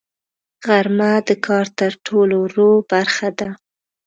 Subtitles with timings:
[0.65, 3.49] غرمه د کار تر ټولو وروه برخه ده